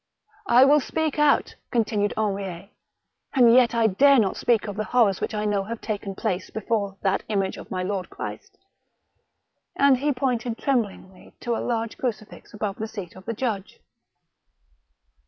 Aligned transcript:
"I 0.47 0.65
will 0.65 0.79
speak 0.79 1.19
out," 1.19 1.53
continued 1.69 2.15
Henriet; 2.17 2.69
'*and 3.35 3.53
yet 3.53 3.75
I 3.75 3.85
dare 3.85 4.17
not 4.17 4.35
speak 4.35 4.67
of 4.67 4.75
the 4.75 4.83
horrors 4.85 5.21
which 5.21 5.35
I 5.35 5.45
know 5.45 5.63
have 5.65 5.79
taken 5.79 6.15
place, 6.15 6.49
before 6.49 6.97
that 7.03 7.21
image 7.29 7.55
of 7.55 7.69
my 7.69 7.83
Lord 7.83 8.09
Christ;" 8.09 8.57
and 9.75 9.97
he 9.97 10.09
THE 10.09 10.15
MARiCHAL 10.15 10.15
DE 10.15 10.15
RETZ. 10.15 10.55
217 10.57 10.57
pointed 10.57 10.57
tremblingly 11.05 11.35
to 11.41 11.55
a 11.55 11.61
large 11.63 11.99
crucifix 11.99 12.51
above 12.51 12.77
the 12.77 12.87
seat 12.87 13.15
of 13.15 13.25
the 13.25 13.33
judge. 13.33 13.79